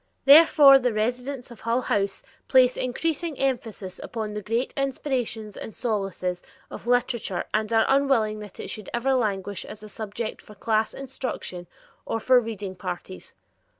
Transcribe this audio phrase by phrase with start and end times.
[0.25, 6.41] Therefore the residents of Hull House place increasing emphasis upon the great inspirations and solaces
[6.71, 10.95] of literature and are unwilling that it should ever languish as a subject for class
[10.95, 11.67] instruction
[12.03, 13.35] or for reading parties.